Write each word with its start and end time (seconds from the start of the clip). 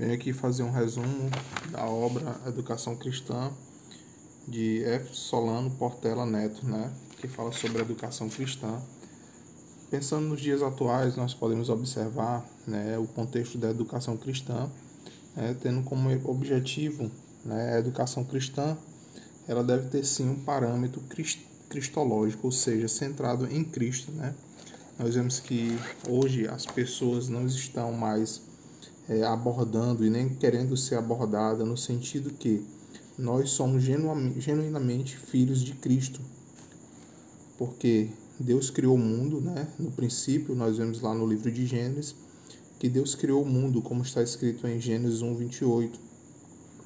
Venho 0.00 0.14
aqui 0.14 0.32
fazer 0.32 0.62
um 0.62 0.70
resumo 0.70 1.28
da 1.70 1.84
obra 1.84 2.34
Educação 2.46 2.96
Cristã 2.96 3.52
de 4.48 4.82
F. 4.82 5.14
Solano 5.14 5.70
Portela 5.72 6.24
Neto, 6.24 6.64
né, 6.64 6.90
que 7.18 7.28
fala 7.28 7.52
sobre 7.52 7.80
a 7.80 7.82
educação 7.82 8.26
cristã. 8.30 8.80
Pensando 9.90 10.26
nos 10.26 10.40
dias 10.40 10.62
atuais, 10.62 11.16
nós 11.16 11.34
podemos 11.34 11.68
observar 11.68 12.42
né, 12.66 12.96
o 12.96 13.06
contexto 13.08 13.58
da 13.58 13.68
educação 13.68 14.16
cristã, 14.16 14.70
né, 15.36 15.54
tendo 15.60 15.82
como 15.82 16.08
objetivo 16.30 17.10
né, 17.44 17.74
a 17.74 17.78
educação 17.78 18.24
cristã, 18.24 18.78
ela 19.46 19.62
deve 19.62 19.90
ter 19.90 20.02
sim 20.06 20.30
um 20.30 20.36
parâmetro 20.36 21.02
cristológico, 21.68 22.46
ou 22.46 22.52
seja, 22.52 22.88
centrado 22.88 23.46
em 23.52 23.62
Cristo. 23.62 24.10
Né? 24.12 24.34
Nós 24.98 25.14
vemos 25.14 25.40
que 25.40 25.78
hoje 26.08 26.48
as 26.48 26.64
pessoas 26.64 27.28
não 27.28 27.44
estão 27.44 27.92
mais 27.92 28.48
é, 29.10 29.24
abordando 29.24 30.06
e 30.06 30.08
nem 30.08 30.28
querendo 30.28 30.76
ser 30.76 30.94
abordada, 30.94 31.64
no 31.64 31.76
sentido 31.76 32.30
que 32.30 32.64
nós 33.18 33.50
somos 33.50 33.82
genuinamente 33.82 35.16
filhos 35.16 35.62
de 35.64 35.72
Cristo. 35.74 36.20
Porque 37.58 38.08
Deus 38.38 38.70
criou 38.70 38.94
o 38.94 38.98
mundo, 38.98 39.40
né? 39.40 39.68
No 39.78 39.90
princípio, 39.90 40.54
nós 40.54 40.78
vemos 40.78 41.00
lá 41.00 41.12
no 41.12 41.26
livro 41.26 41.50
de 41.50 41.66
Gênesis, 41.66 42.14
que 42.78 42.88
Deus 42.88 43.16
criou 43.16 43.42
o 43.42 43.46
mundo, 43.46 43.82
como 43.82 44.02
está 44.02 44.22
escrito 44.22 44.66
em 44.68 44.80
Gênesis 44.80 45.22
1, 45.22 45.34
28. 45.34 46.00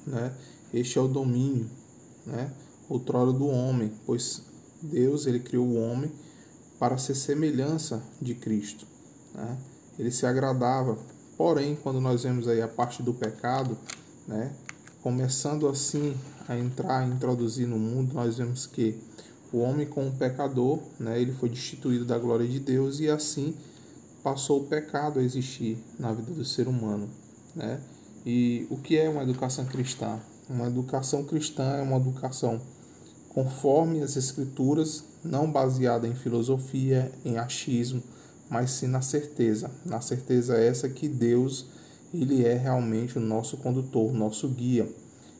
Né? 0.07 0.33
Este 0.73 0.97
é 0.97 1.01
o 1.01 1.07
domínio, 1.07 1.69
né? 2.25 2.51
outrora 2.89 3.31
do 3.31 3.45
homem, 3.47 3.91
pois 4.03 4.41
Deus 4.81 5.27
ele 5.27 5.39
criou 5.39 5.65
o 5.65 5.79
homem 5.79 6.11
para 6.79 6.97
ser 6.97 7.13
semelhança 7.13 8.03
de 8.19 8.33
Cristo. 8.33 8.85
Né? 9.33 9.57
Ele 9.97 10.11
se 10.11 10.25
agradava 10.25 10.97
Porém, 11.37 11.77
quando 11.81 11.99
nós 11.99 12.23
vemos 12.23 12.47
aí 12.47 12.61
a 12.61 12.67
parte 12.67 13.03
do 13.03 13.13
pecado, 13.13 13.77
né, 14.27 14.51
começando 15.01 15.67
assim 15.67 16.15
a 16.47 16.57
entrar, 16.57 17.07
introduzir 17.07 17.67
no 17.67 17.77
mundo, 17.77 18.13
nós 18.13 18.37
vemos 18.37 18.65
que 18.65 18.97
o 19.51 19.59
homem 19.59 19.85
como 19.85 20.11
pecador, 20.11 20.79
né, 20.99 21.19
ele 21.21 21.31
foi 21.31 21.49
destituído 21.49 22.05
da 22.05 22.17
glória 22.17 22.47
de 22.47 22.59
Deus 22.59 22.99
e 22.99 23.09
assim 23.09 23.55
passou 24.23 24.61
o 24.61 24.63
pecado 24.65 25.19
a 25.19 25.23
existir 25.23 25.77
na 25.99 26.11
vida 26.11 26.31
do 26.31 26.43
ser 26.43 26.67
humano, 26.67 27.07
né? 27.55 27.79
E 28.25 28.65
o 28.71 28.77
que 28.77 28.97
é 28.97 29.07
uma 29.07 29.21
educação 29.21 29.65
cristã? 29.65 30.19
Uma 30.49 30.65
educação 30.65 31.23
cristã 31.23 31.75
é 31.75 31.81
uma 31.83 31.97
educação 31.97 32.59
conforme 33.29 34.01
as 34.01 34.15
escrituras, 34.15 35.03
não 35.21 35.51
baseada 35.51 36.07
em 36.07 36.15
filosofia, 36.15 37.11
em 37.23 37.37
achismo, 37.37 38.01
mas 38.49 38.71
sim 38.71 38.87
na 38.87 39.01
certeza, 39.01 39.71
na 39.85 40.01
certeza 40.01 40.55
essa 40.55 40.87
que 40.89 41.07
Deus 41.07 41.67
ele 42.13 42.45
é 42.45 42.53
realmente 42.53 43.17
o 43.17 43.21
nosso 43.21 43.57
condutor, 43.57 44.13
nosso 44.13 44.47
guia. 44.47 44.87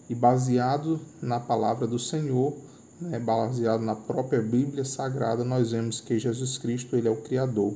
E 0.09 0.15
baseado 0.15 0.99
na 1.21 1.39
palavra 1.39 1.87
do 1.87 1.97
Senhor, 1.97 2.55
né, 2.99 3.19
baseado 3.19 3.81
na 3.81 3.95
própria 3.95 4.41
Bíblia 4.41 4.85
Sagrada, 4.85 5.43
nós 5.43 5.71
vemos 5.71 5.99
que 5.99 6.17
Jesus 6.19 6.57
Cristo 6.57 6.95
ele 6.95 7.07
é 7.07 7.11
o 7.11 7.21
Criador. 7.21 7.73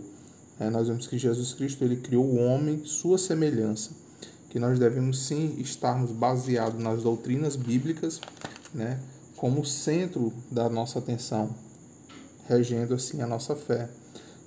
É, 0.59 0.69
nós 0.69 0.88
vemos 0.88 1.08
que 1.08 1.17
Jesus 1.17 1.53
Cristo 1.53 1.83
ele 1.83 1.97
criou 1.97 2.25
o 2.25 2.38
homem 2.38 2.83
sua 2.83 3.17
semelhança, 3.17 3.91
que 4.49 4.59
nós 4.59 4.77
devemos 4.77 5.19
sim 5.25 5.55
estarmos 5.59 6.11
baseados 6.11 6.81
nas 6.81 7.03
doutrinas 7.03 7.55
bíblicas, 7.55 8.19
né, 8.73 8.99
como 9.38 9.66
centro 9.66 10.33
da 10.52 10.69
nossa 10.69 10.99
atenção, 10.99 11.55
regendo 12.47 12.93
assim 12.93 13.21
a 13.21 13.27
nossa 13.27 13.55
fé. 13.55 13.89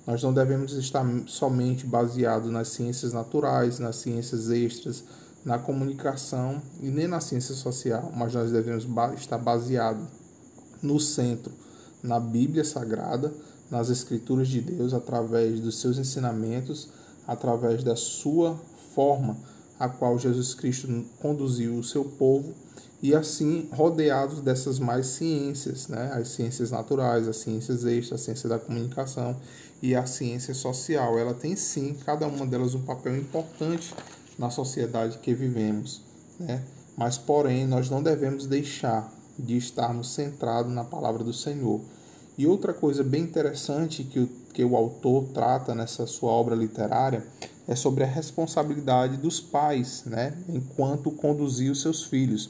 Nós 0.05 0.21
não 0.21 0.33
devemos 0.33 0.73
estar 0.73 1.05
somente 1.27 1.85
baseados 1.85 2.51
nas 2.51 2.67
ciências 2.69 3.13
naturais, 3.13 3.79
nas 3.79 3.95
ciências 3.97 4.49
extras, 4.49 5.03
na 5.45 5.57
comunicação 5.57 6.61
e 6.81 6.89
nem 6.89 7.07
na 7.07 7.19
ciência 7.19 7.55
social, 7.55 8.11
mas 8.15 8.33
nós 8.33 8.51
devemos 8.51 8.85
estar 9.17 9.37
baseados 9.37 10.05
no 10.81 10.99
centro, 10.99 11.53
na 12.01 12.19
Bíblia 12.19 12.65
Sagrada, 12.65 13.33
nas 13.71 13.89
Escrituras 13.89 14.49
de 14.49 14.61
Deus, 14.61 14.93
através 14.93 15.59
dos 15.59 15.79
seus 15.79 15.97
ensinamentos, 15.97 16.89
através 17.25 17.83
da 17.83 17.95
sua 17.95 18.59
forma 18.93 19.37
a 19.79 19.87
qual 19.87 20.19
Jesus 20.19 20.53
Cristo 20.53 20.87
conduziu 21.19 21.75
o 21.75 21.83
seu 21.83 22.05
povo 22.05 22.53
e 23.03 23.13
assim 23.13 23.67
rodeados 23.73 24.39
dessas 24.39 24.79
mais 24.79 25.07
ciências, 25.07 25.89
né? 25.89 26.09
as 26.13 26.29
ciências 26.29 26.71
naturais, 26.71 27.27
as 27.27 27.35
ciências 27.35 27.83
extras, 27.83 28.21
a 28.21 28.23
ciência 28.23 28.47
da 28.47 28.57
comunicação 28.57 29.35
e 29.81 29.93
a 29.93 30.05
ciência 30.05 30.53
social. 30.53 31.19
Ela 31.19 31.33
tem 31.33 31.53
sim, 31.53 31.97
cada 32.05 32.25
uma 32.25 32.45
delas, 32.45 32.73
um 32.73 32.83
papel 32.83 33.17
importante 33.17 33.93
na 34.39 34.49
sociedade 34.49 35.17
que 35.17 35.33
vivemos. 35.33 36.01
Né? 36.39 36.63
Mas, 36.95 37.17
porém, 37.17 37.67
nós 37.67 37.89
não 37.89 38.01
devemos 38.01 38.47
deixar 38.47 39.13
de 39.37 39.57
estarmos 39.57 40.13
centrados 40.13 40.71
na 40.71 40.85
palavra 40.85 41.25
do 41.25 41.33
Senhor. 41.33 41.81
E 42.37 42.47
outra 42.47 42.73
coisa 42.73 43.03
bem 43.03 43.23
interessante 43.23 44.05
que 44.05 44.21
o, 44.21 44.29
que 44.53 44.63
o 44.63 44.77
autor 44.77 45.25
trata 45.33 45.75
nessa 45.75 46.07
sua 46.07 46.31
obra 46.31 46.55
literária 46.55 47.27
é 47.67 47.75
sobre 47.75 48.05
a 48.05 48.07
responsabilidade 48.07 49.17
dos 49.17 49.41
pais, 49.41 50.03
né, 50.05 50.37
enquanto 50.47 51.11
conduzir 51.11 51.69
os 51.69 51.81
seus 51.81 52.03
filhos. 52.03 52.49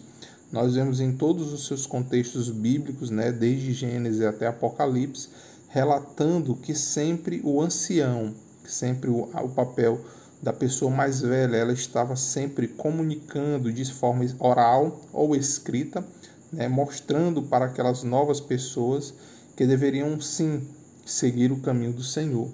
Nós 0.53 0.75
vemos 0.75 0.99
em 0.99 1.11
todos 1.11 1.51
os 1.51 1.65
seus 1.65 1.87
contextos 1.87 2.47
bíblicos, 2.47 3.09
né, 3.09 3.31
desde 3.31 3.73
Gênesis 3.73 4.21
até 4.21 4.45
Apocalipse, 4.45 5.29
relatando 5.67 6.55
que 6.55 6.75
sempre 6.75 7.41
o 7.43 7.59
ancião, 7.59 8.31
sempre 8.63 9.09
o, 9.09 9.23
o 9.23 9.49
papel 9.49 9.99
da 10.43 10.53
pessoa 10.53 10.91
mais 10.91 11.21
velha, 11.21 11.55
ela 11.55 11.73
estava 11.73 12.15
sempre 12.15 12.67
comunicando 12.67 13.73
de 13.73 13.91
forma 13.91 14.23
oral 14.37 15.01
ou 15.11 15.35
escrita, 15.35 16.05
né, 16.51 16.67
mostrando 16.67 17.41
para 17.41 17.65
aquelas 17.65 18.03
novas 18.03 18.39
pessoas 18.39 19.11
que 19.55 19.65
deveriam 19.65 20.21
sim 20.21 20.61
seguir 21.03 21.51
o 21.51 21.61
caminho 21.61 21.93
do 21.93 22.03
Senhor. 22.03 22.47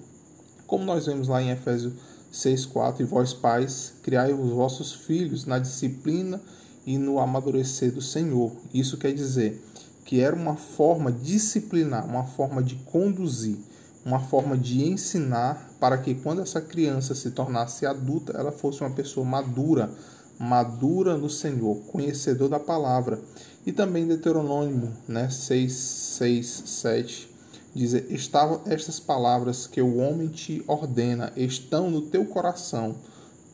Como 0.66 0.86
nós 0.86 1.04
vemos 1.04 1.28
lá 1.28 1.42
em 1.42 1.50
Efésios 1.50 1.92
6,4, 2.32 3.00
e 3.00 3.04
vós 3.04 3.34
pais, 3.34 3.92
criai 4.02 4.32
os 4.32 4.52
vossos 4.52 4.90
filhos 4.90 5.44
na 5.44 5.58
disciplina 5.58 6.40
e 6.86 6.98
no 6.98 7.18
amadurecer 7.18 7.92
do 7.92 8.00
Senhor. 8.00 8.52
Isso 8.72 8.96
quer 8.96 9.12
dizer 9.12 9.62
que 10.04 10.20
era 10.20 10.34
uma 10.34 10.56
forma 10.56 11.12
disciplinar, 11.12 12.04
uma 12.04 12.24
forma 12.24 12.62
de 12.62 12.74
conduzir, 12.76 13.56
uma 14.04 14.18
forma 14.18 14.56
de 14.56 14.82
ensinar 14.82 15.70
para 15.78 15.98
que 15.98 16.14
quando 16.14 16.42
essa 16.42 16.60
criança 16.60 17.14
se 17.14 17.30
tornasse 17.30 17.86
adulta, 17.86 18.32
ela 18.36 18.50
fosse 18.50 18.80
uma 18.80 18.90
pessoa 18.90 19.24
madura, 19.24 19.90
madura 20.38 21.16
no 21.16 21.28
Senhor, 21.28 21.76
conhecedor 21.92 22.48
da 22.48 22.58
palavra. 22.58 23.20
E 23.64 23.72
também 23.72 24.06
Deuteronômio, 24.06 24.90
né, 25.06 25.28
6, 25.28 25.72
6, 25.72 26.62
7, 26.66 27.30
diz: 27.74 27.92
Estavam 27.92 28.62
estas 28.66 28.98
palavras 28.98 29.66
que 29.66 29.82
o 29.82 29.98
homem 29.98 30.28
te 30.28 30.64
ordena, 30.66 31.32
estão 31.36 31.90
no 31.90 32.02
teu 32.02 32.24
coração 32.24 32.96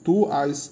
tu 0.07 0.31
as 0.31 0.71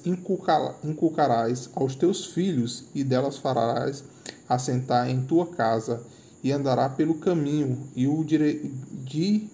inculcarás 0.84 1.69
aos 1.75 1.97
teus 1.97 2.25
filhos, 2.27 2.84
e 2.95 3.03
delas 3.03 3.37
farás 3.37 4.05
assentar 4.49 5.11
em 5.11 5.22
tua 5.22 5.45
casa, 5.49 6.00
e 6.41 6.53
andará 6.53 6.89
pelo 6.89 7.17
caminho, 7.17 7.89
e 7.97 8.06
o 8.06 8.23
dire... 8.23 8.73
de 9.03 9.49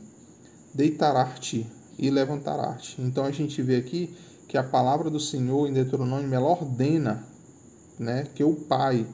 deitará-te 0.75 1.67
e 1.99 2.11
levantará-te. 2.11 3.01
Então 3.01 3.25
a 3.25 3.31
gente 3.31 3.63
vê 3.63 3.77
aqui 3.77 4.15
que 4.47 4.59
a 4.59 4.63
palavra 4.63 5.09
do 5.09 5.19
Senhor 5.19 5.67
em 5.67 5.73
Deuteronômio 5.73 6.35
ela 6.35 6.47
ordena, 6.47 7.25
né, 7.99 8.27
que 8.35 8.45
o 8.45 8.55
pai 8.55 9.07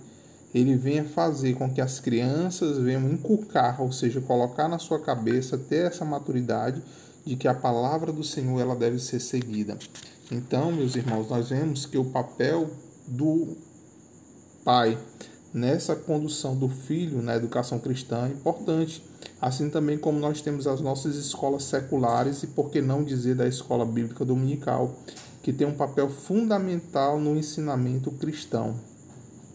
ele 0.53 0.75
venha 0.75 1.05
fazer 1.05 1.55
com 1.55 1.71
que 1.71 1.81
as 1.81 2.01
crianças 2.01 2.79
venham 2.79 3.09
inculcar, 3.09 3.81
ou 3.81 3.93
seja, 3.93 4.21
colocar 4.21 4.67
na 4.67 4.81
sua 4.81 4.99
cabeça 4.99 5.57
ter 5.57 5.87
essa 5.87 6.05
maturidade 6.05 6.83
de 7.27 7.35
que 7.35 7.49
a 7.49 7.55
palavra 7.55 8.13
do 8.13 8.23
Senhor 8.23 8.61
ela 8.61 8.77
deve 8.77 9.01
ser 9.01 9.19
seguida. 9.19 9.77
Então, 10.31 10.71
meus 10.71 10.95
irmãos, 10.95 11.29
nós 11.29 11.51
vemos 11.51 11.85
que 11.85 11.99
o 11.99 12.05
papel 12.05 12.71
do 13.07 13.57
pai 14.65 14.97
nessa 15.53 15.97
condução 15.97 16.57
do 16.57 16.69
filho 16.69 17.21
na 17.23 17.35
educação 17.35 17.79
cristã 17.79 18.27
é 18.27 18.33
importante. 18.33 19.03
Assim 19.41 19.69
também 19.69 19.99
como 19.99 20.19
nós 20.19 20.41
temos 20.41 20.67
as 20.67 20.81
nossas 20.81 21.17
escolas 21.17 21.65
seculares 21.65 22.43
e 22.43 22.47
por 22.47 22.71
que 22.71 22.81
não 22.81 23.03
dizer 23.03 23.35
da 23.35 23.47
escola 23.47 23.85
bíblica 23.85 24.25
dominical, 24.25 24.95
que 25.43 25.53
tem 25.53 25.67
um 25.67 25.75
papel 25.75 26.09
fundamental 26.09 27.21
no 27.21 27.37
ensinamento 27.37 28.11
cristão. 28.13 28.77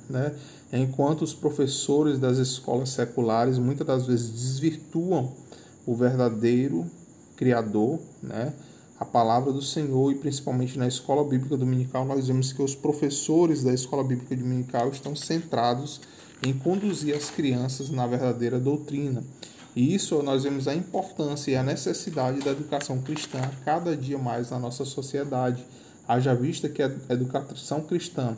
Né? 0.09 0.33
Enquanto 0.73 1.21
os 1.21 1.33
professores 1.33 2.19
das 2.19 2.37
escolas 2.37 2.89
seculares 2.89 3.57
muitas 3.57 3.87
das 3.87 4.07
vezes 4.07 4.29
desvirtuam 4.29 5.33
o 5.85 5.95
verdadeiro 5.95 6.85
Criador, 7.41 7.99
né? 8.21 8.53
a 8.99 9.03
palavra 9.03 9.51
do 9.51 9.63
Senhor 9.63 10.11
e 10.11 10.15
principalmente 10.15 10.77
na 10.77 10.87
escola 10.87 11.23
bíblica 11.23 11.57
dominical, 11.57 12.05
nós 12.05 12.27
vemos 12.27 12.53
que 12.53 12.61
os 12.61 12.75
professores 12.75 13.63
da 13.63 13.73
escola 13.73 14.03
bíblica 14.03 14.35
dominical 14.35 14.89
estão 14.89 15.15
centrados 15.15 16.01
em 16.45 16.53
conduzir 16.53 17.15
as 17.15 17.31
crianças 17.31 17.89
na 17.89 18.05
verdadeira 18.05 18.59
doutrina. 18.59 19.23
E 19.75 19.95
isso 19.95 20.21
nós 20.21 20.43
vemos 20.43 20.67
a 20.67 20.75
importância 20.75 21.49
e 21.49 21.55
a 21.55 21.63
necessidade 21.63 22.41
da 22.41 22.51
educação 22.51 23.01
cristã 23.01 23.39
cada 23.65 23.97
dia 23.97 24.19
mais 24.19 24.51
na 24.51 24.59
nossa 24.59 24.85
sociedade, 24.85 25.65
Haja 26.07 26.35
vista 26.35 26.67
que 26.67 26.83
a 26.83 26.91
educação 27.09 27.81
cristã 27.81 28.35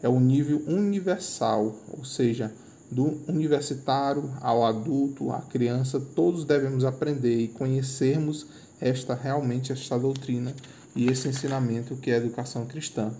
é 0.00 0.08
o 0.08 0.20
nível 0.20 0.62
universal, 0.66 1.74
ou 1.98 2.04
seja, 2.04 2.52
do 2.90 3.18
universitário 3.28 4.30
ao 4.40 4.64
adulto, 4.64 5.30
à 5.32 5.40
criança, 5.40 6.00
todos 6.14 6.44
devemos 6.44 6.84
aprender 6.84 7.40
e 7.40 7.48
conhecermos 7.48 8.46
esta 8.80 9.14
realmente 9.14 9.72
esta 9.72 9.98
doutrina 9.98 10.54
e 10.94 11.06
esse 11.06 11.28
ensinamento 11.28 11.96
que 11.96 12.10
é 12.10 12.14
a 12.14 12.18
educação 12.18 12.64
cristã. 12.66 13.12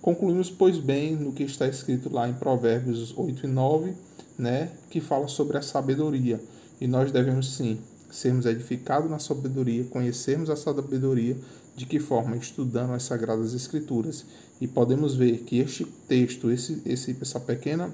Concluímos, 0.00 0.50
pois 0.50 0.78
bem, 0.78 1.16
no 1.16 1.32
que 1.32 1.44
está 1.44 1.66
escrito 1.66 2.12
lá 2.12 2.28
em 2.28 2.34
Provérbios 2.34 3.16
8 3.16 3.46
e 3.46 3.48
9, 3.48 3.94
né, 4.38 4.70
que 4.90 5.00
fala 5.00 5.28
sobre 5.28 5.56
a 5.56 5.62
sabedoria. 5.62 6.40
E 6.80 6.86
nós 6.86 7.10
devemos 7.10 7.54
sim 7.54 7.78
sermos 8.10 8.46
edificados 8.46 9.10
na 9.10 9.18
sabedoria, 9.18 9.84
conhecermos 9.84 10.50
a 10.50 10.56
sabedoria, 10.56 11.36
de 11.74 11.86
que 11.86 11.98
forma? 11.98 12.36
Estudando 12.36 12.92
as 12.92 13.02
Sagradas 13.02 13.54
Escrituras. 13.54 14.24
E 14.60 14.68
podemos 14.68 15.16
ver 15.16 15.38
que 15.38 15.58
este 15.58 15.84
texto, 16.06 16.50
esse, 16.50 16.80
esse, 16.86 17.16
essa 17.20 17.40
pequena 17.40 17.90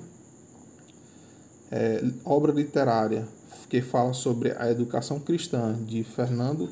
é, 1.71 2.03
obra 2.25 2.53
literária 2.53 3.27
que 3.69 3.81
fala 3.81 4.13
sobre 4.13 4.53
a 4.59 4.71
educação 4.71 5.21
cristã 5.21 5.77
de 5.85 6.03
Fernando 6.03 6.69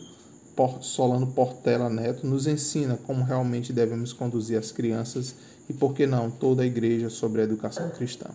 Solano 0.81 1.29
Portela 1.29 1.89
Neto 1.89 2.27
nos 2.27 2.49
ensina 2.49 2.99
como 3.07 3.23
realmente 3.23 3.73
devemos 3.73 4.13
conduzir 4.13 4.59
as 4.59 4.73
crianças 4.73 5.37
e, 5.69 5.73
por 5.73 5.95
que 5.95 6.07
não, 6.07 6.31
toda 6.31 6.63
a 6.63 6.67
igreja 6.67 7.09
sobre 7.09 7.41
a 7.41 7.45
educação 7.45 7.89
cristã. 7.91 8.27